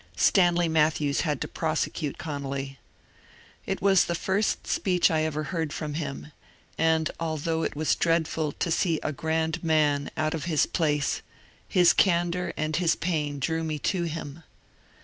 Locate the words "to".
1.41-1.47, 8.53-8.71, 13.93-14.05